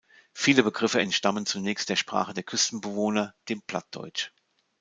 Viele 0.33 0.63
Begriffe 0.63 0.99
entstammen 0.99 1.45
zunächst 1.45 1.89
der 1.89 1.95
Sprache 1.95 2.33
der 2.33 2.41
Küstenbewohner, 2.41 3.35
dem 3.49 3.61
Plattdeutsch. 3.61 4.31